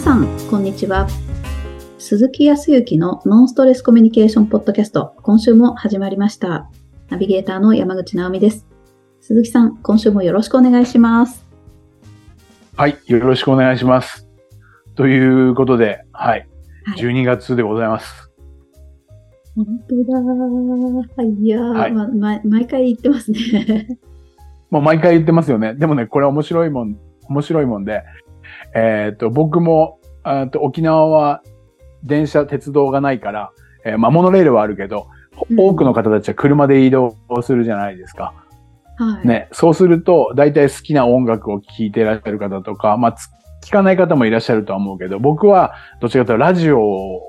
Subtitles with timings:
[0.00, 1.06] さん、こんにちは。
[1.98, 6.70] 鈴木康之のノンストレスコミュニケーションポッドキャスト、今週も始まりました。
[7.10, 8.66] ナビゲーターの山口直美です。
[9.20, 11.46] 鈴木さん、今週もよろしくお願いします。
[12.78, 14.26] はい、よろしくお願いします。
[14.94, 16.48] ということで、はい、
[16.86, 16.98] はい。
[16.98, 18.30] 12月でございます。
[19.54, 19.96] 本当
[21.16, 21.24] だ。
[21.24, 23.98] いやー、はいまま毎回言ってますね。
[24.70, 25.74] もう毎回言ってますよね。
[25.74, 26.96] でもね、これ面白いもん、
[27.28, 28.02] 面白いもんで、
[28.74, 31.42] えっ、と、僕も、あと沖縄は
[32.04, 33.52] 電車、鉄道がないから、
[33.84, 35.20] えーまあ、モノレールはあるけど、うん
[35.56, 38.34] 多くの方たちは車で移動するじゃないですか。
[38.96, 39.26] はい。
[39.26, 43.28] ね、そうすると、大体好きな音楽を聴いていらっしゃる方とか、まあ、つ
[43.66, 47.20] 聞かない方もいらっしゃるとは思うけど、僕はどちらかというとラジオを、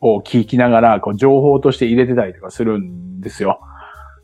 [0.00, 3.60] を聞きながら、こう、情報として入れてたりとかするんですよ。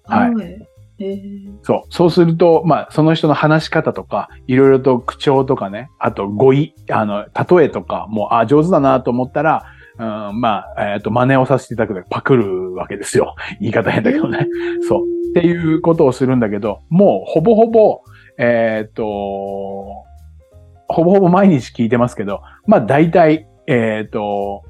[0.04, 0.34] はい。
[0.34, 0.67] はい。
[1.00, 1.82] えーそう。
[1.90, 9.64] そうすると、まあ、その人の話し方とか、いろいろと口調とかね、あと語彙、あの、例えとか、もう、あ、上手だなと思ったら、
[9.98, 13.34] うん、まあ、えっ、と、真似をさせていただくとパクるわけですよ。
[13.60, 14.46] 言い方変だけどね。
[14.88, 15.02] そう。
[15.30, 18.00] っていうことをするんだけど、もうほぼほぼ、
[18.38, 19.04] えーっと、
[20.88, 24.62] ほぼほぼ毎日聞いてますけど、まあ大体、えーっと、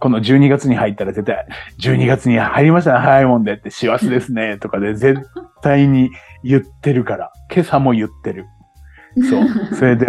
[0.00, 1.46] この12月に入ったら絶対、
[1.80, 5.20] 12月に入りましたね、早いもんでって、師走ですね、 とかで絶
[5.62, 6.10] 対に
[6.42, 8.46] 言ってるから、今朝も言ってる。
[9.28, 9.44] そう。
[9.74, 10.06] それで、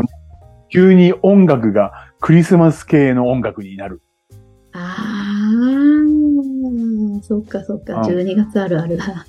[0.69, 4.01] 急に音楽がクリスマス系の音楽になる。
[4.73, 9.25] あー、そっかそっか、うん12月あるあるだ。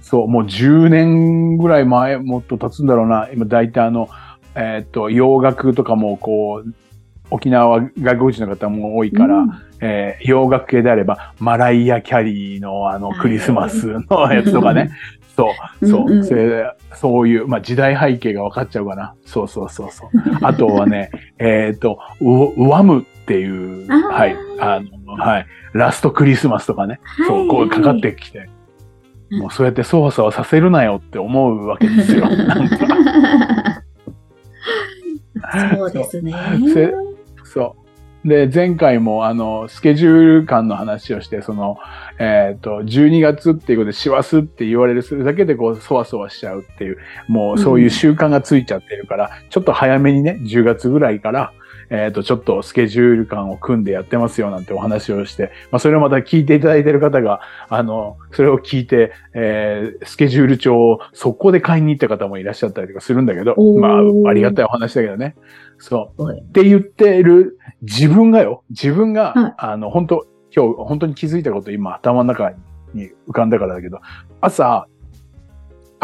[0.00, 3.28] そう、もう10年ぐらい前、もっと経つんだろうな。
[3.32, 4.08] 今大体あの、
[4.54, 6.74] えーっと、洋楽とかもこう、
[7.30, 14.90] 沖縄は外国人の方も多いから、うんえー洋楽系であれば、マライア・キャリーのあのはいクリスマスのやつとかね。
[15.36, 15.50] そ
[15.82, 16.34] う、そう、うんうんそ
[16.94, 19.14] そういう、まあ時代背景が分かっちゃうかな。
[19.26, 20.10] そうそうそうそう。
[20.42, 27.00] あとはね、 えっと、ウウワムっていう、はい、あの、はい、ラストクリスマスとかね。
[27.26, 28.48] そう、こうかかってきて。
[29.30, 32.26] もうそうやってそわそわさせるなよって思うわけですよ。
[35.76, 36.32] そうですね。
[37.54, 37.76] せそ
[38.24, 38.28] う。
[38.28, 41.76] で、前回も、あの、スケジュール感の話をして、その、
[42.18, 46.96] えっ、と、12月っていうことで、師走って言われるするだけで、こう、そわそわしちゃうっていう、
[47.28, 51.52] もうそういう習慣がついちゃってるから、ちょっと早めにね、10月ぐらいから、
[51.90, 65.34] えっ、と、ちょっとスケジュール感を組んでやってますよなんてお話をして、まあ、それをまた聞いていただいている方が、あの、それを聞いて、えースケジュール帳を速攻で買いに行った方もいらっしゃったりとかするんだけどまあ、ありがたいお話だけどね。
[65.78, 66.22] そう。
[66.22, 72.52] はいって言ってる自分がよ、自分が、はいあの、本当今日本当に気づいたこと今頭の中
[72.94, 74.00] に浮かんだからだけど、
[74.40, 74.86] 朝、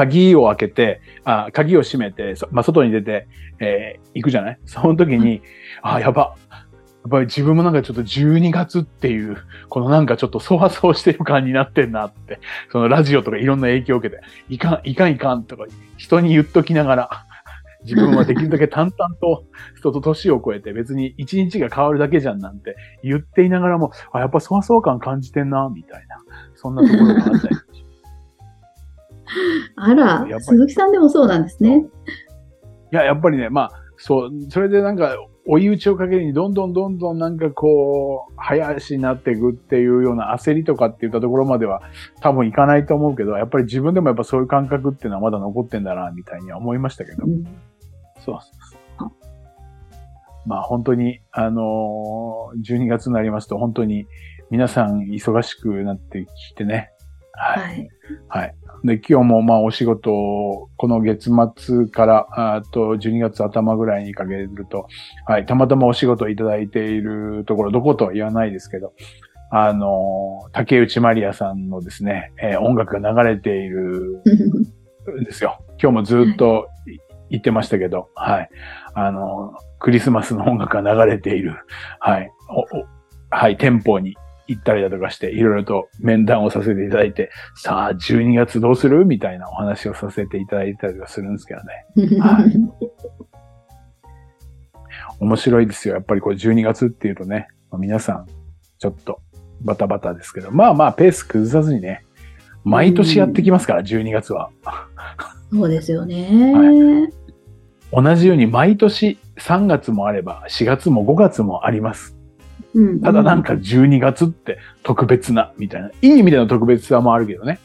[0.00, 3.26] 鍵を開けて、あ鍵を閉めて、そまあ、外に出て、
[3.60, 4.58] えー行くじゃない？
[4.64, 5.42] その時に、
[5.82, 6.36] あ、やば。
[7.02, 9.36] やっぱり自分もなんかちょっと12月っていう、
[9.68, 12.40] このなんかちょっとそわそわしてる感になってんなって、
[12.72, 15.66] そのラジオとかいろんな影響を受けて、いかん、いかんいかんとか
[15.96, 17.26] 人に言っときながら、
[17.84, 19.44] 自分はできるだけ淡々と
[19.78, 26.16] 人と年を超えて別に一日が変わるだけじゃんなんて言っていながらも、あ、やっぱそわそわ感感じてんな、みたいな。
[26.54, 27.56] そんなところがあったり。
[29.76, 31.84] あら鈴木さんでもそうなんですね。
[32.92, 41.82] いや、やっぱりね、まあ、そう、それでなんか、追い打ちをかけるに、どんどんどんどんなんかこう、早足になっていくっていうような焦りとかって言ったところまでは
[42.20, 47.24] 多分いかないと思うけど、やっぱり自分でもやっぱそういう感覚っていうのはまだ残ってんだな、みたいには思いましたけど。
[47.24, 47.28] う
[48.24, 48.38] そう。
[50.46, 54.06] まあ本当に、あのー12月になりますと本当に
[54.50, 56.90] 皆さん忙しくなってきてね。
[57.32, 57.60] はい。
[57.60, 57.88] はい。
[58.28, 58.54] はい。
[58.84, 64.86] で、今日もまあお仕事を、この月末から、あと12月頭ぐらいにかけると、
[65.26, 68.94] はい、たまたまお仕事をいただいているところ、どことは言わないですけど、
[69.50, 74.22] あの、竹内まりやさんのですね、えー音楽が流れている
[75.20, 75.58] んですよ。
[75.82, 76.98] 今日もずっとい
[77.30, 78.50] 言ってましたけど、はい。
[78.94, 81.56] あの、クリスマスの音楽が流れている、
[82.00, 82.30] はい。
[82.48, 82.64] おお
[83.32, 84.16] はい、店舗に
[84.50, 89.04] 行ったりだとかして、いろいろと面談をさせていただいて、さあ、12月どうする？
[89.04, 92.18] みたいなお話をさせていただいたりはするんですけどね。
[92.18, 92.52] はい
[95.20, 95.94] 面白いですよ。
[95.94, 98.26] やっぱりこう12月っていうとね、まあ皆さん、
[98.78, 99.20] ちょっと
[99.60, 102.04] バタバタですけど、まあまあペース崩さずにね、
[102.64, 104.50] 毎年やってきますから、12月は。
[105.52, 107.10] そうですよね。
[107.92, 112.16] 同じように毎年3月もあれば、4月も5月もあります。
[112.74, 113.00] うん。
[113.00, 115.88] ただなんか12月って特別な、みたいな。
[115.88, 117.58] いい意味での特別さもあるけどね。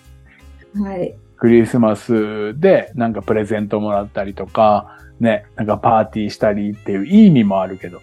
[0.76, 1.16] はい。
[1.38, 8.02] クリスマスでなんかプレゼントもらったりとか、ね、なんかパーティーしたりっていういい意味もあるけど、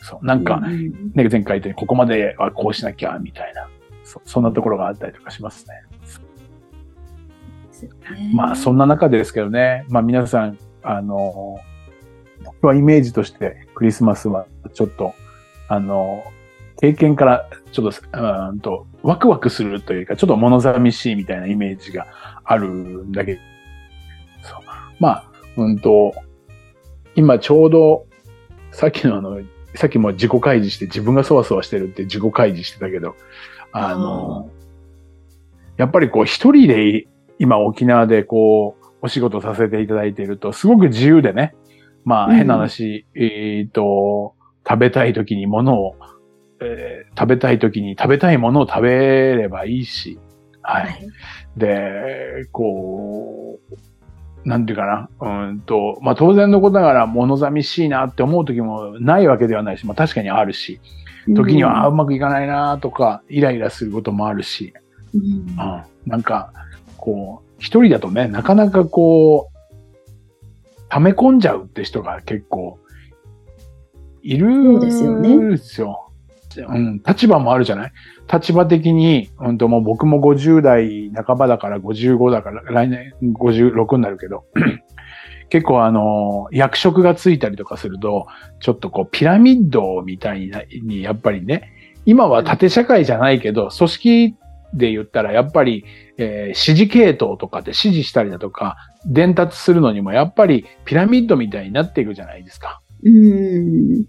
[0.00, 1.12] そう、なんか、うん。
[1.14, 3.68] ね、前回言ったようにここまではこうしなきゃ、みたいな、
[4.04, 5.82] そそんなところがあったりとかしますね。
[8.32, 11.58] まあ、そんな中ですけどね、まあ皆さん、あの、
[12.44, 15.14] 僕はイメージとしてクリスマスはちょっと、
[15.68, 16.24] あの、
[16.80, 22.06] 経験からちょっと、うーんと、ワクワクするというか、ちょっと物寂しいみたいなイメージが
[22.44, 23.40] あるんだけど、
[24.42, 24.60] そう。
[25.00, 25.24] まあ、
[25.56, 26.14] うんと、
[27.14, 28.06] 今ちょうど、
[28.72, 29.40] さっきのあの、
[29.74, 33.16] さっきも自己開示して自分がそわそわしてるって自己開示してたけど、
[33.72, 34.50] あの、
[35.76, 37.06] やっぱりこう一人で
[37.38, 41.54] 今沖縄でこうお仕事させていただいているとすごく自由でね、
[42.04, 42.36] まあうん。
[42.36, 44.34] 変な話、えっ、と、
[44.66, 45.96] 食べたい時に物を、
[46.60, 50.18] えー食べたい時に食べたいものを食べればいいし、
[50.62, 50.82] はい。
[50.84, 51.08] はい。
[51.56, 53.60] で、こ
[54.44, 60.80] う、なんていうかな、うんと、まあ当然のことながら物寂しいなって思う時もないわけではないし、まあ確かにあるし、
[61.34, 64.74] 時には、あーうまくいかないなとか、イライラすることもあるし、
[65.14, 65.56] うんうん、
[66.06, 66.52] なんか、
[66.96, 69.54] こう、一人だとね、なかなかこう、
[70.88, 72.78] 溜め込んじゃうって人が結構、
[74.22, 76.03] いるそうですよねんですよ。
[76.62, 77.92] うん、立場もあるじゃない？
[78.32, 84.44] 立場的に、うんともう僕も50代半ばだから55だから、来年56になるけど、
[85.50, 88.26] 結構あの、役職がついたりとかすると、
[88.60, 91.70] ちょっとこう、ピラミッドみたいなに、やっぱりね、
[92.06, 94.34] 今は縦社会じゃないけど、組織
[94.74, 95.84] で言ったら、やっぱり、
[96.18, 102.80] えー指示系統とかで指示したりだとか、伝達するのにも、やっぱりピラミッドみたいになっていくじゃないですか。
[103.04, 104.06] うん。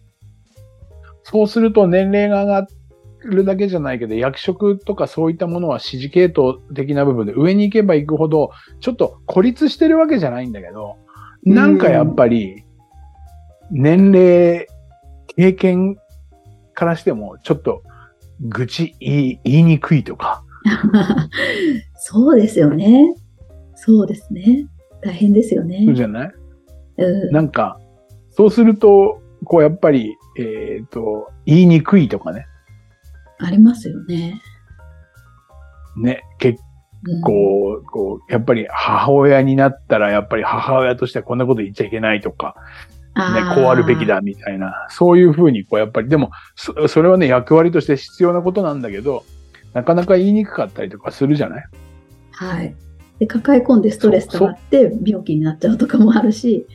[1.27, 2.67] そうすると年齢が上が
[3.23, 10.97] るだけじゃないけど、役職とかそういったものは指示系統的な部分で上に行けば行くほど、ちょっと孤立してるわけじゃないんだけど、
[11.43, 12.63] なんかやっぱり、
[13.71, 14.67] 年齢、
[15.35, 15.97] 経験
[16.75, 17.81] からしても、ちょっと
[18.41, 20.43] 愚痴言い言いにくいとか、
[21.97, 23.15] そうですよね。
[23.73, 24.67] そうですね。
[25.01, 25.95] 大変ですよねそう。
[25.95, 26.31] じゃない？
[26.97, 27.79] うんなんか、
[28.29, 32.45] そうすると、こうやっぱり、えっ、と、言いにくいとかね。
[33.39, 34.41] ありますよね。
[35.97, 36.61] ね、結
[37.07, 42.55] うん構、こう、やっぱり母親になったら、やっぱり母親としてはこんなこと言っちゃいけないとか、
[43.15, 43.23] ね、
[43.55, 49.23] こうあるべきだみたいな、そういうふうに、こう、やっぱり、でも、そそれはね、役割として必要なことなんだけど、
[49.73, 51.65] なかなか言いにくかったりとかするじゃない？
[52.31, 52.75] はい。
[53.19, 56.67] で、抱え込んでストレス溜まって病気になっちゃうとかもあるし。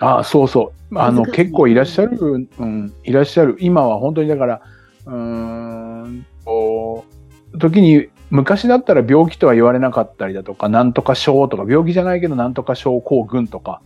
[0.00, 0.98] ああ、そうそう。
[0.98, 3.56] あの、結構いらっしゃる、うん、いらっしゃる。
[3.60, 4.62] 今は本当にだから、
[5.06, 7.04] うーん、こ
[7.52, 13.80] う、時に、昔だったら病気とは言われなかったりだとか、なんとか症とか、病気じゃないけどなんとか症候群とか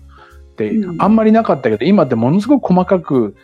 [0.53, 3.37] ってう、んあんまりなかったけど、今ってものすごく細かく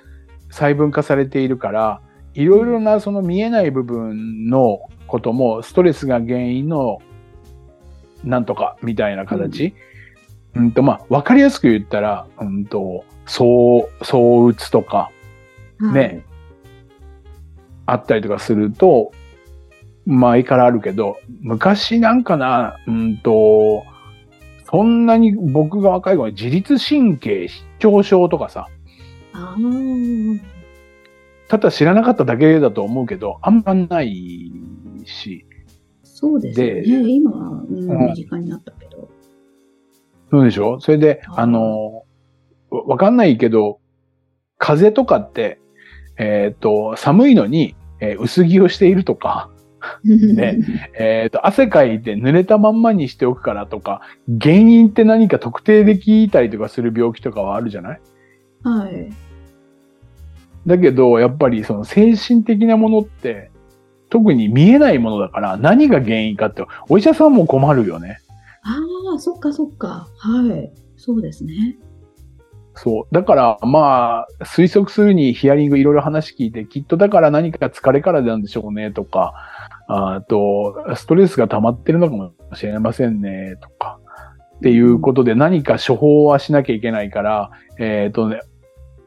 [0.50, 2.00] 細分化されているから、
[2.34, 7.00] いろいろなその見えない部分のことも、ストレスが原因の
[8.24, 9.66] なんとかみたいな形。
[9.66, 9.72] うん、
[10.74, 15.10] と、まあ、わかりやすく言ったら、うんと、そう、そう打つとか、
[15.92, 16.24] ね、
[17.86, 19.12] あったりとかすると、
[20.04, 23.84] 前からあるけど、昔なんかな、うんと、
[24.70, 28.68] そんなに僕が若い頃自律神経失調症とかさ、
[31.48, 34.52] ただ知らなかっただけだと思うけど、あんまない
[35.04, 35.46] し、
[36.02, 36.82] そうですよね。
[36.82, 38.06] で今は、うんうん。
[38.08, 39.05] 身近になったけど。
[40.30, 40.80] そうでしょ？
[40.80, 42.04] それで、あの、
[42.70, 43.78] わわかんないけど、
[44.58, 45.58] 風邪とかって、
[46.18, 49.50] えっ、と、寒いのに、えー薄着をしているとか、
[50.04, 50.58] ね
[50.98, 54.00] えっ、と、汗かいて濡れたまんまにしておくからとか、
[54.40, 58.00] 原因って何か特定できたりとかする病気とかはあるじゃない？
[58.64, 59.10] はい。
[60.66, 63.50] だけど、やっぱりその精神的なものって、
[64.10, 68.18] 特に見えないものだから、何が原因かって、お医者さんも困るよね。
[69.10, 70.08] ああ、そっかそっか。
[70.16, 70.72] はい。
[70.96, 71.78] そうですね。
[72.74, 73.14] そう。
[73.14, 79.32] だから、まあ、推測するにヒアリングいろいろ話聞いて、きっとだから何か疲れからなんでしょうね、とか、
[79.88, 83.98] あと、ストレスが溜まってるのかもしれませんね、とか、
[84.56, 88.40] っていうことで何か処方はしなきゃいけないから、えっ、とね、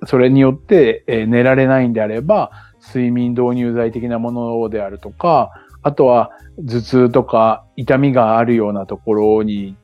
[0.06, 9.76] それによって、えー寝られないんであれば、睡眠導入剤的なものであるとか、あとは頭痛とか痛みがあるようなところに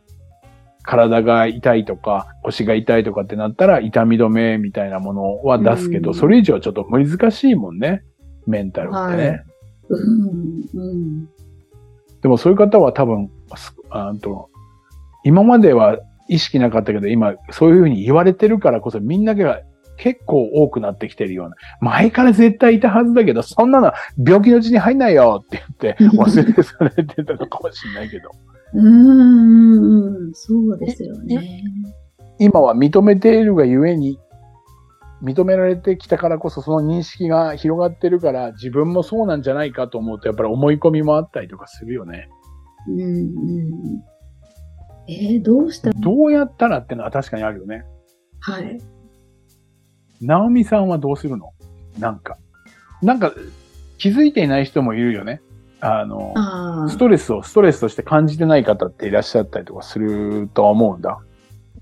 [0.84, 8.04] 体が痛いとか腰が痛いとかってなったら痛み止めみたいなものは出すけど、うんそれ以上はちょっと難しいもんね。
[8.46, 9.30] メンタルってね。
[9.30, 9.46] はい
[9.90, 10.64] うん。
[10.74, 11.26] うん。
[12.22, 14.50] でもそういう方は多分、すあと
[15.24, 19.62] 今までは意識なかったけど、今そういうふうに言われてるからこそみんなが
[19.98, 21.56] 結構多くなってきてるような。
[21.82, 28.30] 前から絶対いたはずだけど、そんなの病気のうちに入んないよって言って忘れされてたのかもしれないけど。
[28.74, 31.64] うーん、そうですよね。
[32.40, 34.20] 今は認めているがゆえに、
[35.24, 42.28] 認められてきたからこそその認識が広がってるから自分もそうなんじゃないかと思うとやっぱり思い込みもあったりとかするよね。
[42.90, 44.04] うんうん。
[45.08, 45.92] えー、どうした？
[45.92, 47.86] ら、どうやったらってのは確かにあるよね。
[48.42, 48.78] はい。
[50.22, 51.54] ナオミさんはどうするの？
[52.00, 52.38] なんか。
[53.02, 53.34] なんか
[53.98, 55.42] 気づいていない人もいるよね。
[55.82, 61.20] あの、あストレスをストレスとして感じてない方っていらっしゃったりとかするとは思うんだ。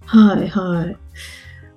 [0.07, 0.97] あ、はいはい。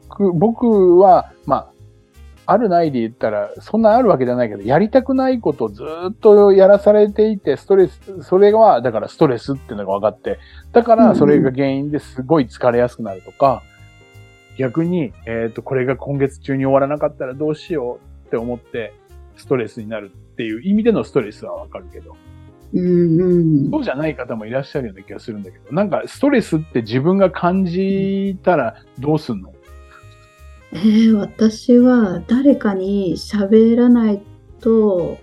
[0.09, 10.39] 僕僕は、まあ、あるないで言ったら、そんなあるわけじゃないけど、やりたくないことをずっとやらされていて、ストレス、それが、だからストレスっていうのが分かって、
[10.73, 13.63] だからそれが原因ですごい疲れやすくなるとか、
[14.59, 18.95] 逆に、えっ、と、これが今月中に終わらなかったらどうしようって思って、
[19.37, 22.17] ストレスになるっていう意味でのストレスはわかるけど、
[22.75, 23.71] うんうん。
[23.71, 29.53] そうじゃない方もいらっしゃるような気がするんだけど、なんかストレスって自分が感じたらどうすんの？
[30.73, 34.23] えー、私は誰かに喋らない
[34.61, 35.19] と、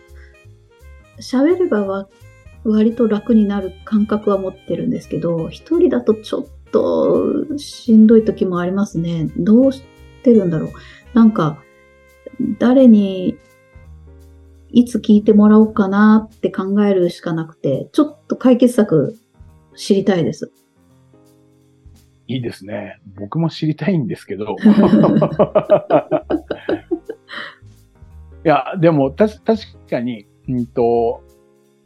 [1.20, 2.08] 喋ればわ
[2.64, 9.30] 割と楽になる感覚は持ってるんですけど、一人だとちょっとしんどい時もありますね。
[9.38, 9.84] どうし
[10.24, 10.72] てるんだろう。
[11.14, 11.64] なんか、
[12.60, 13.38] 誰に
[14.72, 19.16] いつ聞いてもらおうかなって考えるしかなくて、ちょっと解決策
[19.76, 20.52] 知りたいです。
[22.28, 23.00] いいですね。
[23.16, 24.56] 僕も知りたいんですけど。
[28.46, 31.22] いや、でも、たし、確かに、うんと、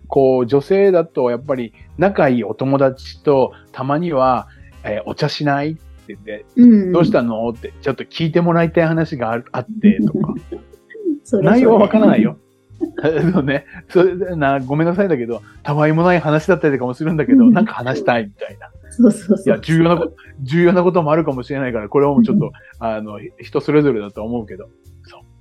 [0.07, 4.47] こう、女性だと、やっぱり、仲いいお友達と、たまには、
[4.87, 5.71] えーお茶しない？
[5.71, 7.49] って言って、うんどうしたの？
[7.49, 10.33] って、ちょっと聞いてもらいたい話があるあって、とか。
[11.23, 12.37] それそれ内容はわからないよ。
[13.33, 13.65] そうね。
[13.89, 18.69] それでな、ごめんなさいだけど、たわいもない話だったりとかもするんだけど、うんなんか話したいみたいな。
[18.91, 19.45] そうそうそう。
[19.45, 24.69] いや、重要なこと、重要なこともあるかもしれないから、これはもうちょっと、あの、人それぞれだと思うけど。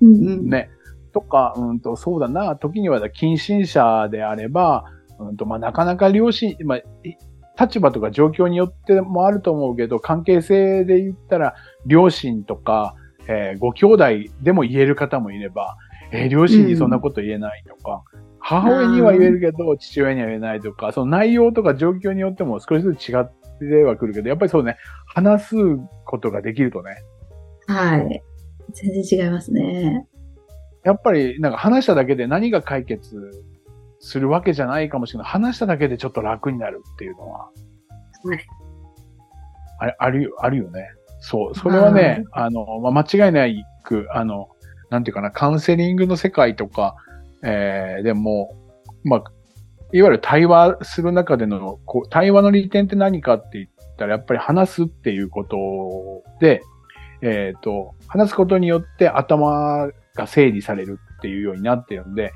[0.00, 0.48] うんうん。
[0.48, 0.70] ね。
[1.12, 4.84] とか、うんと、そうだな、時には近親者であれば、
[5.18, 7.16] うんと、まあ、なかなか両親、まあ、い
[7.58, 11.54] 立場とか状況によってもあると思うけど、関係性で言ったら、
[11.86, 12.94] 両親とか、
[13.28, 14.04] えーご兄弟
[14.42, 15.76] でも言える方もいれば、
[16.12, 18.02] えー両親にそんなこと言えないとか、
[18.38, 23.24] 母親には言えるけど、父親には言えないとか、その内容とか状況によっても少しずつ違っ
[23.58, 25.56] てはくるけど、やっぱりそうね、話す
[26.04, 26.96] ことができるとね、
[27.66, 28.22] はい。
[28.72, 30.06] 全然違いますね。
[30.84, 33.16] やっぱりなんか話しただけで何が解決
[34.06, 35.28] するわけじゃないかもしれない。
[35.28, 37.50] 話しただけでちょっと楽になるっていうのは、
[38.24, 38.46] はい。
[39.78, 40.88] あれあるよ、あるよね。
[41.18, 41.54] そう。
[41.56, 44.48] それはね、あの、まあ、間違いないく、あの、
[44.90, 46.94] なんていうかな、カウンセリングの世界とか、
[47.42, 48.56] えー、でも、
[49.02, 49.24] まあ、
[49.92, 55.56] いわゆる対話する中での、こう、対話の利点って何かって言ったら、やっぱり話すっていうこと
[56.40, 56.62] で、
[57.22, 62.32] えっ、と、話すことによって頭が整理されるっていうようになってるんで、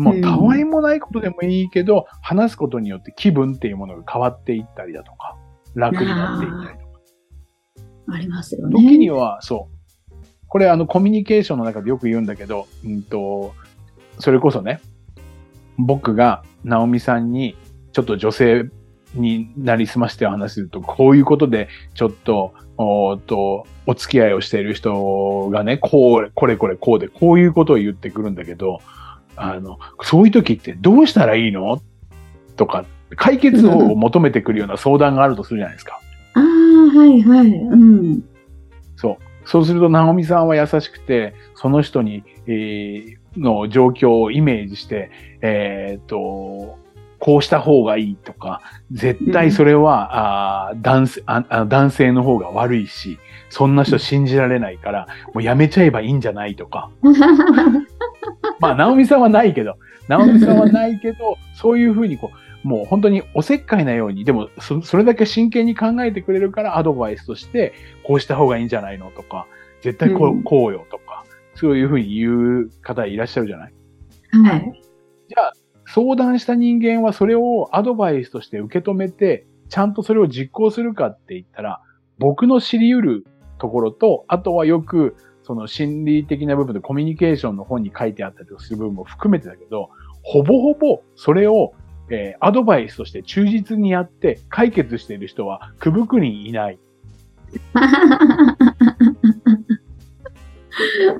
[0.00, 5.36] もうたわいもないことでもいいけど、話すことによって気分っていうものが変わっていったりだとか、
[5.74, 7.00] 楽になっていったりとか。
[8.12, 8.72] ありますよね。
[8.74, 10.14] 時には、そう。
[10.48, 13.52] これあのコミュニケーションの中でよく言うんだけど、うんと、
[14.18, 14.80] それこそね、
[15.76, 17.56] 僕がナオミさんに
[17.92, 18.70] ちょっと女性
[19.14, 28.80] になりすましてお話しすると、こういうことでちょっと、おと、お付き合いをしている人がね、こう、これこれこうで、こういうことを言ってくるんだけど、
[29.36, 31.80] あの、そういう時ってどうしたらいいの？
[32.56, 32.84] とか、
[33.16, 36.00] 解決法を求めてくるような相談があるとするじゃないですか。
[36.34, 36.42] ああ、
[36.98, 37.46] はいはい。
[37.48, 38.24] うん。
[38.96, 39.16] そう。
[39.44, 46.80] そうすると、ナオミさんは優しくて、その人に、えーの状況をイメージして、えーっと、
[47.20, 48.60] こうした方がいいとか、
[48.90, 53.20] 絶対それは、あー男性ああ男性の方が悪いし、
[53.50, 56.90] そんな人信じられないから、もうやめちゃえばいいんじゃないとか。
[58.60, 59.76] まあ、ナオミさんはないけど、
[60.08, 62.30] ナオミさんはないけど、そういうふうにこ
[62.64, 67.72] う、もう本当におせっかいなように、でもそ、それだけ真剣に考えてくれるからアドバイスとして、
[68.04, 69.46] こうした方がいいんじゃないのとか、
[69.80, 73.72] 絶対こう,、うんこうよとか、そういうふうに言う方いらっしゃるじゃない？
[74.44, 74.82] はい。
[75.28, 75.52] じゃあ、
[75.86, 81.80] 相談した人間はそれをアドバイスとして受け止めて、ちゃんとそれを実行するかって言ったら、
[82.18, 83.26] 僕の知り得る
[83.60, 89.90] ところと、あとはよく、その心理的な部分でコミュニケーションの本に書いてあったりする部分も含めてだけど、
[90.22, 91.72] ほぼほぼそれを、
[92.10, 96.78] えーアドバイスとして忠実にやって解決している人はくぶくにいない。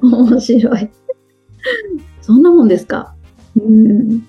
[0.02, 0.90] 面白い。
[2.20, 3.14] そんなもんですか？
[3.56, 4.22] うん。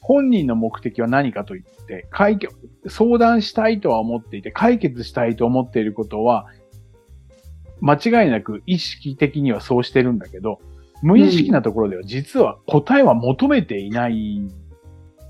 [0.00, 2.54] 本人の目的は何かと言って、解決、
[2.88, 6.46] 相談したいとは思っていて、解決したいと思っていることは、
[7.80, 10.60] 間違いなく意識的にはそうしてるんだけど、
[11.02, 14.42] 無意識なところでは実は答えは求めていない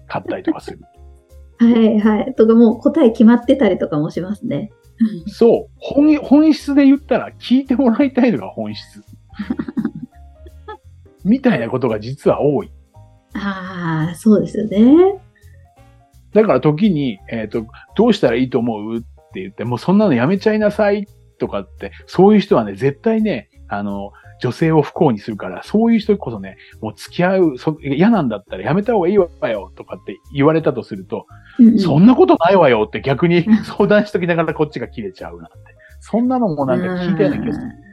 [0.08, 0.80] かったりとかする。
[1.58, 2.34] はいはい。
[2.34, 4.70] とかもう答え決まってたりとかもしますね。
[5.26, 5.70] そう。
[5.78, 9.02] 本、本質で言ったら聞いてもらいたいのが本質。
[11.24, 12.70] みたいなことが実は多い。
[13.34, 15.20] ああ、そうですよね。
[16.32, 17.66] だから時に、えっ、と、
[17.96, 18.96] どうしたらいいと思う？
[18.96, 19.00] っ
[19.32, 21.06] て言って、もうそんなのやめちゃいなさい
[21.40, 31.26] とかって、そういう人はね、絶対ね、あの、女性を不幸にするから、そういう人こそね、もう付き合う、そ嫌なんだったらやめた方がいいわよとかって言われたとすると、
[31.58, 35.52] うんうんそんなことないわよって逆に相談しときながらこっちが切れちゃうなんて。
[36.00, 37.66] そんなのもなんか聞いたような気がする。
[37.66, 37.90] うん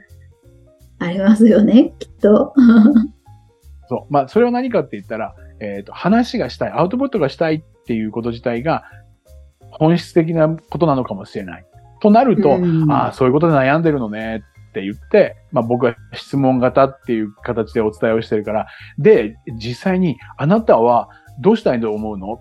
[1.00, 2.54] ありますよね、きっと。
[3.88, 4.12] そう。
[4.12, 8.84] まあ、それは何かって言ったら、えっ、と、話がしたい、アウトプットがしたいっていうこと自体が、
[9.70, 11.66] 本質的なことなのかもしれない。
[12.00, 18.66] となると、うんああ、そういうことで悩んでるのねって言って、まあ僕は質問型っていう形でお伝えをしてるから、
[18.98, 21.08] で、実際に、あなたは
[21.40, 22.40] どうしたいと思うの？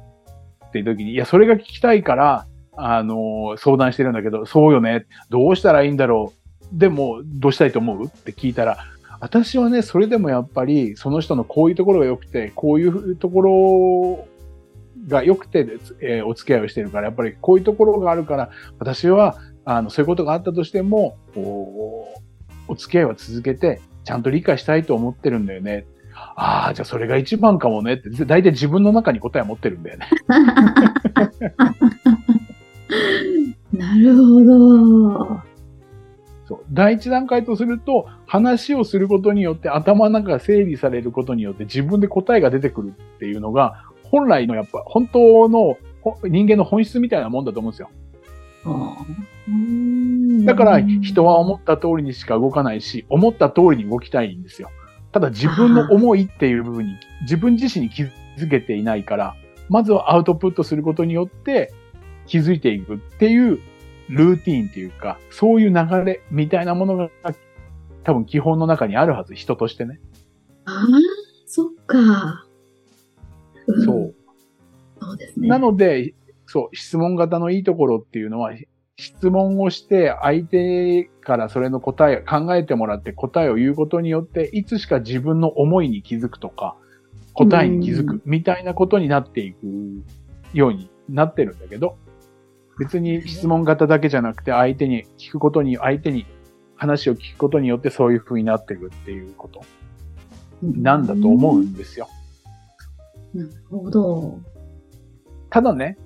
[0.68, 2.46] っていう時に、いや、それが聞きたいから、
[2.76, 5.06] あの相談してるんだけど、そうよね。
[5.30, 6.34] どうしたらいいんだろ
[6.74, 6.78] う？
[6.78, 8.06] でも、どうしたいと思う？
[8.06, 8.78] って聞いたら、
[9.20, 14.28] 私はね、それでもやっぱり、その人のこういうところが良くて、こういうところ
[15.08, 15.68] が良くて、
[16.02, 18.50] えーお付き合いをしてるから、やっぱりこういうところがあるから、
[18.80, 22.22] 私は、あの、そういうことがあったとしても、こ
[22.68, 25.86] うお付き合いは続けて、ちゃんと理解したいと思ってるんだよね。
[26.14, 30.08] ああ、じゃあそれが一番かもねって、大体自分の中に答えを持ってるんだよね。
[33.74, 35.42] なるほど。
[36.48, 36.60] そう。
[36.72, 47.90] 第一段階とすると、話をすることによって、頭の中が整理されることによって、自分で答えが出てくるっていうのが、本来のやっぱ、本当のほ人間の本質みたいなもんだと思うんですよ。
[50.46, 54.70] だから、人は思った通りにしか動かないし、思った通りに動きたいんですよ。
[55.12, 59.36] ただ自分の思いっていう部分に、 自分自身に気づけていないから、
[59.70, 61.74] まずはアウトプットすることによって
[62.26, 63.60] 気づいていくっていう
[64.10, 67.10] ルーティーンっていうか、そういう流れみたいなものが
[68.04, 70.00] 多分基本の中にあるはず、人としてね。
[70.66, 70.86] ああ、
[71.46, 72.47] そっか。
[73.72, 74.16] んそう。
[75.02, 75.48] そうですね。
[75.48, 76.14] なので、
[76.46, 78.54] そう、質問型のいいところっていうのは、
[79.00, 86.76] 質問をして相手からそれの答え、考えてもらって答えを言うことによって、いつしか自分の思いに気づくとか、
[87.34, 89.58] 答えに気づくみたいなことになっていく
[90.54, 91.98] ようになってるんだけど、
[92.80, 96.26] 別に質問型だけじゃなくて相手に聞くことに、相手に
[96.76, 99.62] 話を聞くことによってそういう風になっていくっていうこと
[100.62, 102.08] なんだと思うんですよ。
[103.44, 104.40] なるほど。
[105.50, 105.98] ただね、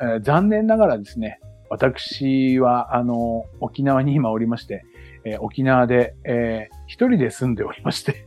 [0.00, 4.84] えー残念ながらですね、私は、あの、沖縄に今おりまして、
[5.24, 8.26] えー沖縄で、えー一人で住んでおりまして、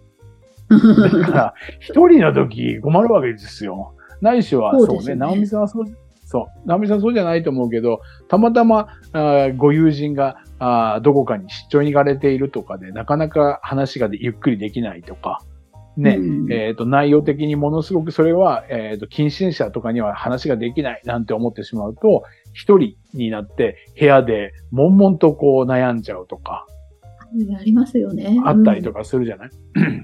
[0.69, 3.95] だから、一人の時困るわけですよ。
[4.21, 5.86] ないしは、そうね、直美さんはそう、
[6.25, 15.41] そう、直美さんそうじゃないと思うけど、たまたま、あーご友人が、あーどこかに出張に行かれているとかで、なかなか話がでゆっくりできないとか、
[15.97, 26.65] ね、うんえっ、と、内容的にものすごくそれは、えっ、と、近親者とかには話ができないなんて思ってしまうと、一人になって部屋で悶々とこう悩んじゃうとか、
[27.60, 28.39] ありますよね。
[28.45, 28.99] あったりとか。
[28.99, 30.03] かするじゃない、うんうん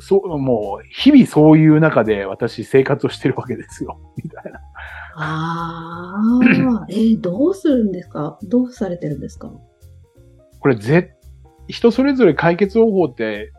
[0.00, 4.00] そう、もう、日々そういう中で私生活をしてるわけですよ。
[4.22, 4.58] みたいな。
[5.16, 6.16] あ
[6.82, 8.36] あ、えーどうするんですか？
[8.42, 9.52] どうされてるんですか？
[10.58, 11.14] これぜ、
[11.68, 13.52] 人それぞれ解決方法って、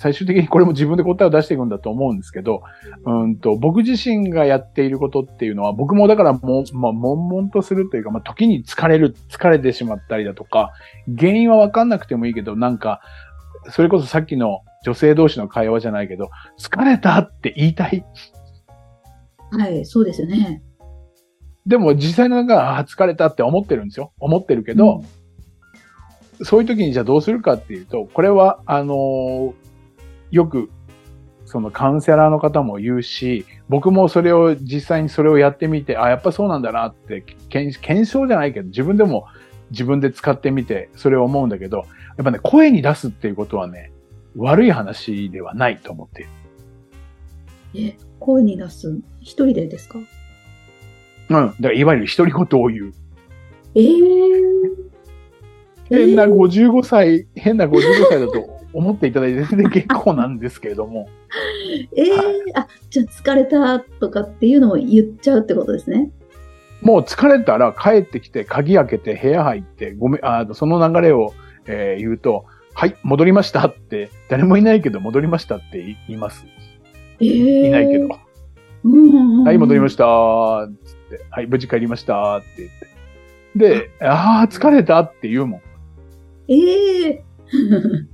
[0.00, 2.62] 最終的にこれも自分で答えを出していくんだと思うんですけど、
[3.04, 10.70] うんと、僕自身がやっていることっていうのは、僕もだからもう、まあ、悶々とするというか、まあ、時に疲れる、疲れてしまったりだとか、
[11.18, 13.00] 原因はわかんなくてもいいけど、なんか、
[13.70, 16.30] それこそさっきの女性同士の会話じゃないけど、
[16.60, 18.04] 疲れたって言いたい。
[19.50, 20.62] はい、そうですよね。
[21.66, 24.12] でも実際なんか、あー疲れたって思ってるんですよ。
[24.20, 25.02] 思ってるけど、
[26.42, 29.67] そういう時にじゃあどうするかっていうと、これは、あのー
[30.30, 30.70] よく、
[31.44, 39.26] そのカウンセラーの方も言うし、僕もそれを実際にそれをやってみて、あ、やっぱそうなんだなって、検検証じゃないけど、自分でも
[39.70, 43.92] 自分で使ってみて、それを思うんだけど、やっぱね、声に出すっていうことはね、
[44.36, 47.90] 悪い話ではないと思っている。
[47.92, 49.98] え、声に出す一人でですか？
[49.98, 50.04] うん。
[51.28, 52.92] だからいわゆる独り言を言う。
[53.74, 53.82] え
[55.90, 61.08] え変な55歳、変な55歳だと思っていただいて全然結構なんですけれども。
[61.96, 62.08] えー、
[62.54, 66.10] あ、じゃあ疲れたとかっていうのも言っちゃうってことですね？
[66.80, 71.34] もう疲れたら帰ってきて鍵開けて部屋入ってごめん、あその流れを、
[71.66, 76.46] えー言うと、はい、戻りましたって、誰もいないけど戻りましたって言います。
[77.20, 78.04] えー、いないけど。
[78.84, 83.80] うんうんうん、はい、戻りまししたーっつって、はい、無事帰りましたーって言って。
[83.80, 85.60] で、ああ、疲れたって言うもん。
[85.60, 85.66] た。
[86.48, 86.56] え
[87.08, 88.08] えそう。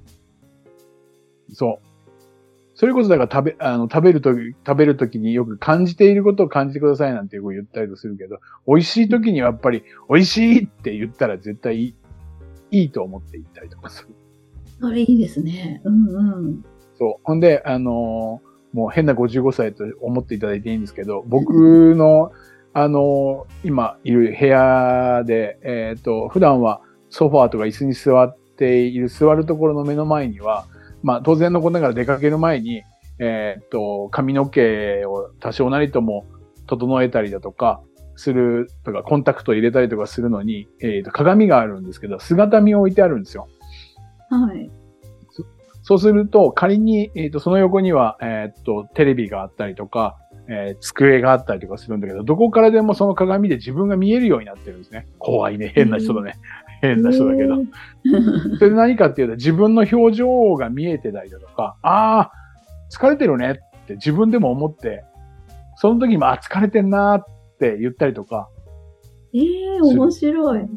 [2.74, 11.94] それこそだから食べ、あの、食べるとき、食べるときによく感じていることを感じてくださいなんてよく言ったりとするけど、美味しいときにはやっぱり、美味しいって言ったら絶対いい、
[12.70, 14.08] いいと思って言ったりとかする。
[14.86, 15.80] あれいいですね。
[15.84, 16.64] うんうん。
[16.98, 17.22] そう。
[17.22, 22.32] ほんで、あのーもう変な55歳と思っていただいていいんですけど、僕の、
[22.72, 30.66] あのー今いる部屋で、えっ、と、普段はソファーとか椅子に座っている座るところの目の前には、
[31.04, 32.82] まあ当然のことながら出かける前に、
[33.20, 36.26] えっ、と、髪の毛を多少なりとも
[36.66, 37.80] 整えたりだとか、
[38.16, 43.48] するとか、コンタクトを入れたりとかするのに、えっ、と、鏡があるんですけど、姿見を置いてあるんですよ。
[44.30, 44.70] はい。
[45.82, 50.16] そうすると、仮に、えっ、と、その横には、えっ、と、テレビがあったりとか、
[50.48, 55.06] えー机があったりとかするんだけど、どこからでもその鏡で自分が見えるようになってるんですね。
[55.18, 55.72] 怖いね。
[55.74, 56.34] 変な人だね。
[56.86, 57.56] 変な人だけど。
[58.58, 62.32] それで何かっていうと、自分の表情が見えてたりだとか、ああ、
[62.92, 65.04] 疲れてるねって自分でも思って、
[65.76, 67.24] その時にも、あ、疲れてんなーっ
[67.58, 68.48] て言ったりとか、
[69.34, 70.68] ええ面白い。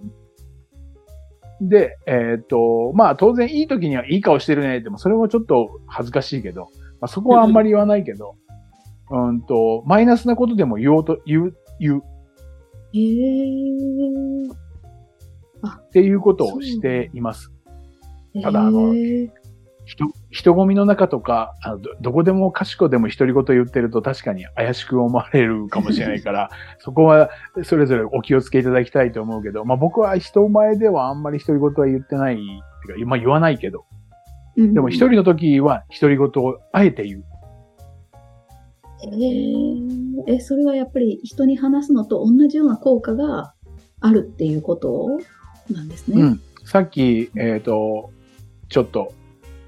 [1.61, 6.61] で、えっ、と、まあ当然いい時にはいい顔してるねっても、それもちょっと恥ずかしいけど、
[6.99, 8.35] まあそこはあんまり言わないけど、
[9.09, 9.41] うん。
[9.41, 12.01] と、マイナスなことでも言おうと、言う、言う。
[12.93, 14.66] ええ
[15.65, 17.51] っていうことをしています。
[18.43, 19.33] ただあのええ
[19.87, 27.29] 人、人混みの中とか、あのどどこでも賢でも独り言言ってると確かに怪しく思われるかもしれないから、 そこは
[27.63, 32.35] それぞれお気をつけいただきたいと思うけど、まあ僕は人前ではあんまり独り言は言ってない、
[32.85, 33.85] てかまあ言わないけど、
[34.57, 37.23] うんでも一人の時は独り言をあえて言う。
[39.03, 43.53] えええ、それはやっぱり人に話すのと同じような効果が
[44.01, 45.19] あるっていうこと？
[45.73, 46.21] なんですね。
[46.21, 46.41] うん。
[46.65, 48.11] さっき、えっ、と、
[48.69, 49.13] ちょっと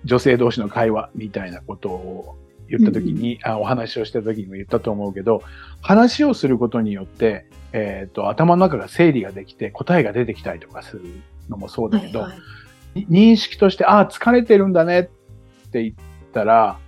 [0.05, 2.35] 女性同士の会話みたいなことを
[2.69, 5.43] 言ったときに、あ、お話をしたときにも言ったと思うけど、
[5.81, 11.03] 話をすることによって、えっ、と、頭の中が整理ができて答えが出てきたりとかする
[11.49, 12.39] のもそうだけど、はいはい
[12.95, 15.03] に認識として、あ、疲れてるんだねっ
[15.71, 15.95] て言っ
[16.33, 16.79] たら、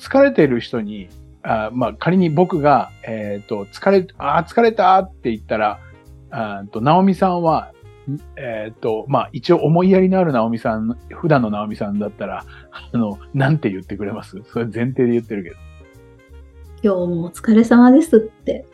[0.00, 1.08] 疲れてる人に、
[1.42, 5.80] あまあ、仮に僕が、えっ、と、疲れ、あ、疲れたって言ったら、
[6.30, 7.73] あと、ナオミさんは、ん
[8.36, 14.42] えっ、と、まあ、一応思いやりのあるナオミさん、普段のナオミさんだったら、あの、なんて言ってくれます？
[14.44, 15.56] それ前提で言ってるけど。
[16.82, 18.66] 今日もお疲れ様ですって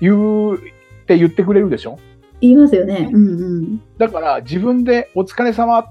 [0.00, 0.58] 言うっ
[1.06, 1.98] て言ってくれるでしょ？
[2.40, 3.08] 言いますよね。
[3.12, 3.82] うんうん。
[3.98, 5.88] だから自分でお疲れ様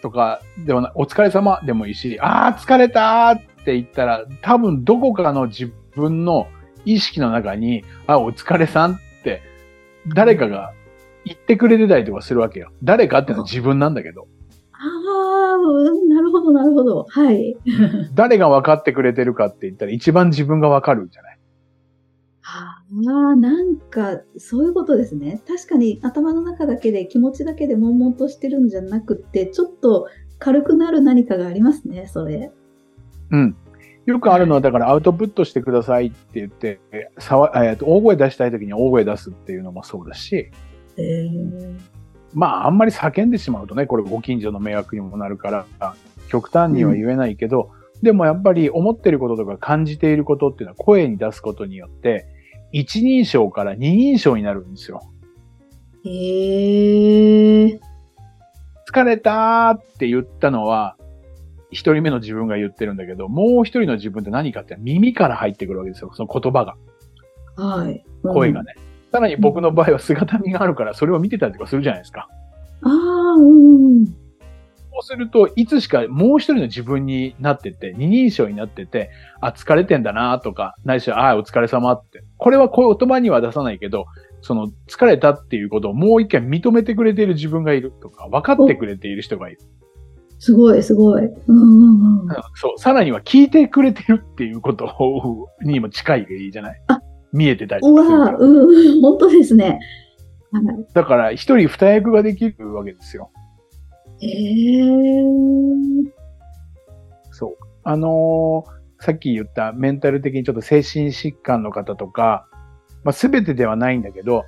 [0.00, 6.48] とかではなお疲れ様でもいいし、ああ、疲れたーって言ったら、多分どこかの自分の
[6.86, 9.42] 意識の中に、あ、お疲れさんって
[10.08, 10.72] 誰かが
[11.24, 12.70] 言ってくれてたりとかするわけよ。
[12.82, 14.26] 誰かっていうのは自分なんだけど、
[14.72, 17.06] ああ、うんなるほど、なるほど。
[17.08, 17.56] はい。
[18.14, 21.38] 誰が分かってくれてるかって言ったら一番自分が分かるんじゃない？
[22.44, 25.40] ああ、なんか、そういうことですね。
[25.46, 30.08] 確かに頭の中だけで気持ちだけで悶々としてるんじゃなくて、ちょっと
[30.38, 32.50] 軽くなる何かがありますね、それ。
[33.30, 33.56] うん。
[34.04, 40.50] よくあるのは、だからアウトプットしてくださいって言って、えさわえーと大声出したい時に大声出すっていうのもそうだし、
[40.96, 41.80] えー、
[42.34, 45.94] まあ、あんまり叫んでしまうとね、これご近所の迷惑にもなるから、
[46.28, 47.70] 極端には言えないけど、
[48.02, 52.26] でもやっぱり思ってることとか感じていることっていうのは声に出すことによって、
[52.72, 55.02] 一人称から二人称になるんですよ。
[56.04, 57.80] えー、
[58.90, 60.96] 疲れたーって言ったのは、
[61.70, 66.10] 一人目の自分が言ってるんだけど、もう一人の自分って何かって耳から入ってくるわけですよ。
[66.12, 66.76] その言葉が、
[67.56, 68.04] はい。
[68.22, 68.74] うん声がね。
[69.12, 72.28] さらに僕の場合は姿見があるから、それを見てたりとかするじゃないですか。
[72.82, 74.06] ああ、うん。
[74.06, 74.12] そ
[74.98, 82.24] うすると、いつしかもう一人の自分になってて、二人称になってて、あ、疲れてんだなとか、ないしは、あ、お疲れ様って。
[82.38, 84.06] これはこういう言葉には出さないけど、
[84.40, 89.58] その、疲れたっていうことをもう一回認めてくれている自分がいるとか、分かってくれている人がいる。
[90.38, 91.22] すごい、すごい。
[91.22, 92.28] うんうんうん。
[92.54, 96.82] そう、さらには聞いてくれてるっていうことをにも近いがいいじゃない？
[96.88, 97.00] あ
[97.32, 97.94] 見えてたりう。
[97.94, 99.78] わうん、本当ですね。
[100.52, 103.30] はいだから、一人二役ができるわけですよ。
[104.20, 106.10] えー、
[107.30, 107.56] そう。
[107.84, 112.46] あのーさっき言ったメンタル的にちょっと精神疾患の方とか、
[113.02, 114.44] まあ、全てではないんだけど、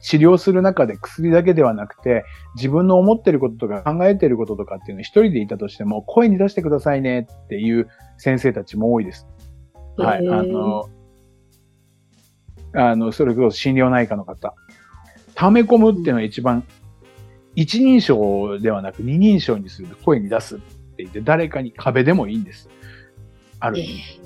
[0.00, 2.24] 治療する中で薬だけではなくて、
[2.56, 9.28] 自分の思ってることとか考えてることとかっていうのを一人でいたとしても、声に出してくださいねっていう先生たちも多いです。
[9.98, 10.24] はい。
[10.24, 10.88] へーあの、
[12.74, 14.54] あの、それこそ心療内科の方。
[15.34, 16.64] 溜め込むっていうのは一番、
[17.54, 20.64] 一人称ではなく二人称にすると声に出すって
[20.98, 22.68] 言って、誰かに壁でもいいんです。
[23.60, 24.20] あるえ意味。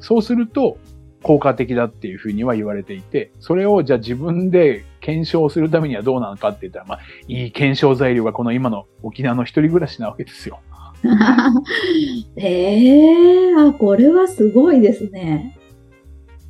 [0.00, 0.78] そうすると、
[1.26, 10.60] 効果的だっていうふうには言われていて、それをじゃあ自分で検証するためにはどうなのかって言ったら、まあ、いい検証材料がこの今の沖縄の一人暮らしなわけですよ。
[11.02, 15.55] ー、 えー、あ、これはすごいですね。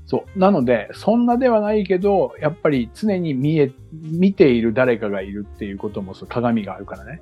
[0.07, 0.39] そう。
[0.39, 7.21] なので、そんなではないけど、やっぱり常に見え、見ている誰かがいるっていうこともそう鏡があるからね。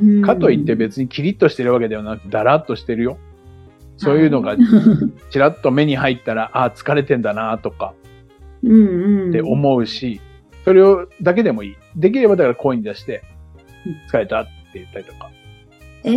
[0.00, 3.18] うんかといって別にキリッとしてるわけではなくて、だらっとしてるよ。
[3.96, 4.56] そういうのが
[5.30, 7.94] ちらっと目に入ったら、ああ、疲れてんだなとか。
[8.58, 10.20] って思うし、
[10.64, 11.76] それをだけでもいい。
[11.94, 13.22] できればだから声に出して
[13.86, 15.30] うん、疲れたって言ったりとか。
[16.04, 16.14] えー、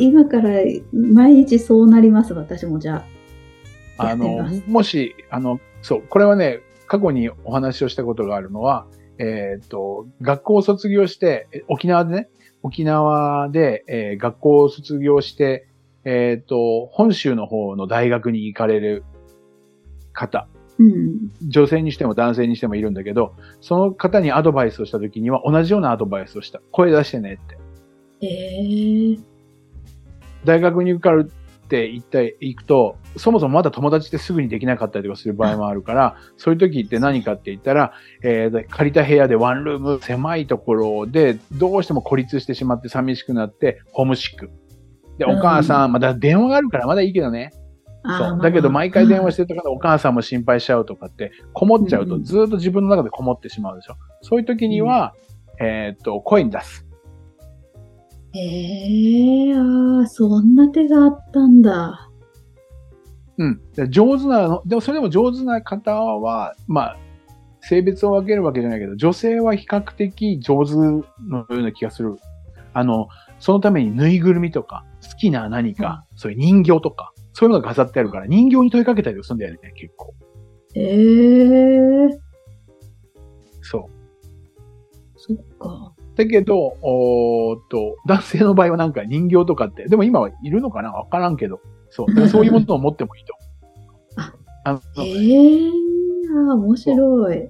[0.00, 0.50] 今から
[0.92, 3.19] 毎日そうなります、私もじゃあ。
[4.00, 8.86] あの もし、あの、そう、これはね、過去にお話をしたことがあるのは、
[9.18, 12.28] えっ、と、学校を卒業して、え沖縄でね、
[12.62, 15.66] 沖縄で、えー学校を卒業して、
[16.04, 19.04] えっ、と、本州の方の大学に行かれる
[20.12, 21.30] 方、うん。
[21.46, 26.60] 女性にしても男性にしてもいるんだけど、その方にアドバイスをした時には同じようなアドバイスをした。
[26.72, 28.26] 声出してねって。
[28.26, 29.20] えー、
[30.44, 31.30] 大学に受かる
[31.70, 37.92] って言って行くと、そもそもまだ友達ってすぐにできなかったりとかする場合もあるから、そういう時って何かって言ったら、
[38.24, 44.50] えー借りた部屋でワンルーム、狭いところで、どうしても孤立してしまって寂しくなって、ホームシック。
[45.18, 47.52] で、うんお母さん、まだ電話があるからまだいいけどね。
[48.04, 48.40] そう。
[48.42, 53.94] だけど毎回電話してるとかでお母さんも心配しちゃうとかって、こもっちゃうとうんずーっと自分の中でこもってしまうでしょ。
[54.22, 55.14] そういう時には、
[55.60, 56.89] えーっと、声に出す。
[58.34, 62.10] ええああ、そんな手があったんだ。
[63.38, 63.60] うん。
[63.74, 66.96] で上手なの、でもそれでも上手な方は、まあ、
[67.62, 72.16] 性別を分けるわけじゃないけど、女性は比較的上手のような気がする。
[72.72, 80.14] あの、そのためにぬいぐるみとか、好きな何か、そういう人形とか、そういうのが飾ってあるから、人形に問いかけたりするんだよね、結構。
[80.74, 82.20] ええ
[83.62, 83.90] そう。
[85.16, 85.92] そっか。
[86.24, 91.60] だけど、おと、男性の場合はなんか人形とかって、でも今はいるのかなわからんけど。
[91.88, 92.06] そう。
[92.28, 93.34] そういうものを持ってもいいと。
[94.64, 95.70] あええ
[96.48, 97.48] ああ、面白い。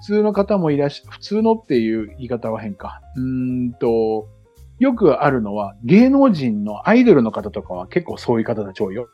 [0.00, 3.00] 普通の方もいらっしゃ、普通のっていう言い方は変か。
[3.16, 4.28] うーんと、
[4.78, 9.08] よくあるのは、芸能人のアイドルの方とかは結構そういう方たち多いよ。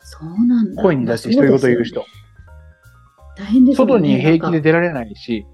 [0.00, 0.82] そうなんだ。
[0.82, 2.04] 声に出して独り言言う人。
[3.36, 3.92] 大変ですよね。
[3.92, 5.46] 外に平気で出られないし、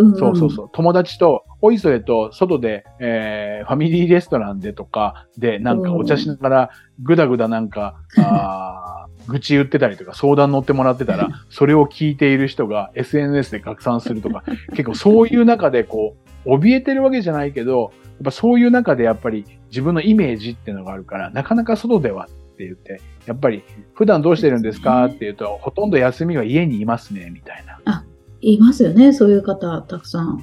[0.00, 0.70] うんんそうそうそう。
[0.72, 6.70] 友達と、おいそれと、外で、えー、ファミリーレストランでとか、で、なんかお茶しながら、
[7.02, 23.62] ぐだぐだなんか、あー 愚痴言ってたりとか、相談乗ってもらってたら、 それを聞いている人が SNS で拡散するとか、結構そういう中でこう、怯えてるわけじゃないけど、やっぱそういう中でやっぱり自分のイメージっていうのがあるから、なかなか外ではって言って、やっぱり
[23.94, 28.04] 普段どうしてるんですかって言うと、ほとんど休みは家にいますね、みたいな。
[28.40, 30.42] いますよね、そういう方、たくさん。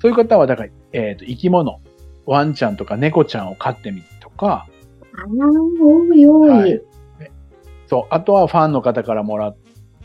[0.00, 1.80] そういう方は、だから、えっ、と、生き物、
[2.26, 4.66] ワンちゃんとか猫ちゃんを飼ってみるとか、
[5.14, 5.26] ああ、
[5.80, 6.50] 多い多い。
[6.50, 6.82] はい
[7.92, 9.56] そう、あとはファンの方からもらっ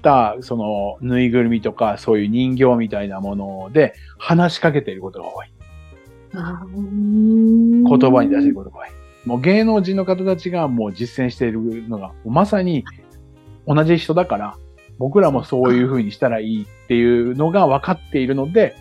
[0.02, 5.48] た、その、ぬいぐるみとか、そういう人形みたいなもので、話しかけていることが多い。
[6.34, 8.90] あー言葉に出せることが多い。
[9.26, 12.84] もう芸能人の方たちがもう実践しているのが、まさに
[13.66, 14.58] 同じ人だから、
[14.98, 18.76] 僕らもそういう風にしたらいいっていうのが分かっているので、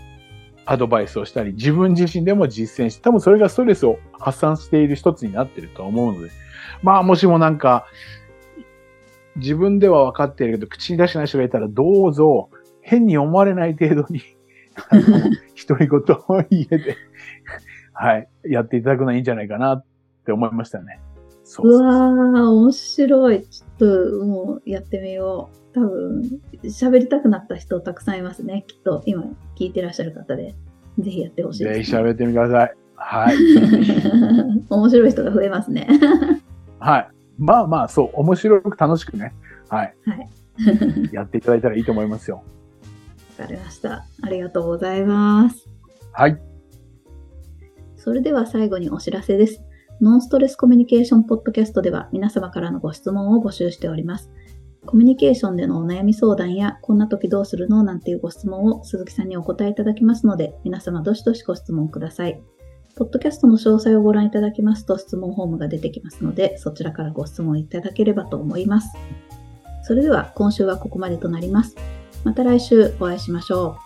[0.65, 6.31] アドバイスをしたり、自分自身でも実践して、多分それがストレスを発散している一つになっていると思うので、
[6.83, 7.87] まあもしもなんか、
[9.37, 12.51] 自分では分かっているけど、口に出してない人がいたら、どうぞ、
[12.81, 14.23] 変に思われない程度に、
[14.91, 15.03] あの、
[15.69, 16.97] 独り言を家で、
[17.93, 19.85] はい、やっていただくのはいいんじゃないかなっ
[20.25, 21.01] て思いましたね。
[21.49, 23.47] そううそうわー、面白い。
[23.47, 25.75] ちょっともうやってみよう。
[25.75, 28.65] 多分、喋りたくなった人たくさんいますね。
[28.67, 29.23] きっと今
[29.57, 30.55] 聞いてらっしゃる方で。
[30.99, 31.83] ぜひやってほしいね。
[31.83, 32.75] ひ喋ってみてください。
[32.97, 33.37] はい。
[34.69, 35.87] 面白い人が増えますね。
[36.81, 37.09] はい。
[37.39, 39.35] まあまあ、そう、面白く楽しくね。
[39.69, 39.95] はい。
[40.07, 40.29] はい。
[41.13, 42.43] やっていただいたらいいと思いますよ。
[43.37, 44.07] かりました。
[44.23, 45.69] ありがとうございます。
[46.13, 46.39] はい。
[47.97, 49.63] それでは最後にお知らせです。
[50.01, 54.31] ノンストレスコミュニケーションポッドキャストでは皆様からのご質問を募集しております。
[54.85, 62.41] コミュニケーションでのお悩み相談や、こんな時どうするのなんていうご質問を鈴木さんにお答えいただきますので、皆様どしどしご質問ください。
[62.95, 68.97] ポッドキャストの詳細をご覧いただきますと質問フォームが出てきますので、そちらからご質問いただければと思います。
[69.83, 71.75] それでは今週はここまでとなります。
[72.25, 73.77] また来週お会いしましょ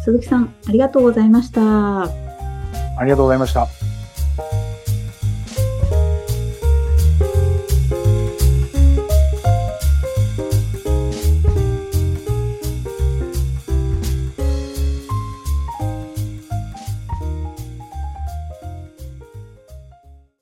[0.00, 0.04] う。
[0.04, 2.02] 鈴木さん、ありがとうございました。
[2.02, 2.08] あ
[3.02, 3.83] りがとうございました。